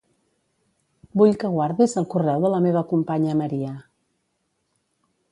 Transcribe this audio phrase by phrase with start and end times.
[1.19, 3.75] Vull que guardis el correu de la meva companya Maria.